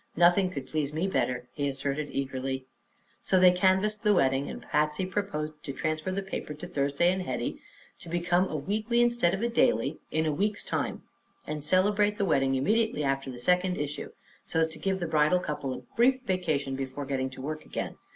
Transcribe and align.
"Nothing 0.15 0.49
could 0.49 0.65
please 0.65 0.91
me 0.91 1.07
better," 1.07 1.47
he 1.53 1.67
asserted 1.67 2.09
eagerly. 2.11 2.65
So 3.21 3.39
they 3.39 3.51
canvassed 3.51 4.01
the 4.01 4.15
wedding, 4.15 4.49
and 4.49 4.59
Patsy 4.59 5.05
proposed 5.05 5.63
they 5.63 5.73
transfer 5.73 6.11
the 6.11 6.23
paper 6.23 6.55
to 6.55 6.65
Thursday 6.65 7.11
and 7.13 7.21
Hetty 7.21 7.61
to 7.99 8.09
become 8.09 8.47
a 8.49 8.55
weekly 8.57 8.99
instead 8.99 9.35
of 9.35 9.43
a 9.43 9.47
daily 9.47 9.99
in 10.09 10.25
a 10.25 10.31
week's 10.31 10.63
time, 10.63 11.03
and 11.45 11.63
celebrate 11.63 12.17
the 12.17 12.25
wedding 12.25 12.55
immediately 12.55 13.03
after 13.03 13.29
the 13.29 13.37
second 13.37 13.77
issue, 13.77 14.09
so 14.43 14.59
as 14.59 14.67
to 14.69 14.79
give 14.79 14.99
the 14.99 15.05
bridal 15.07 15.39
couple 15.39 15.71
a 15.71 15.95
brief 15.95 16.23
vacation 16.25 16.75
before 16.75 17.05
getting 17.05 17.29
to 17.29 17.41
work 17.43 17.63
again. 17.63 17.95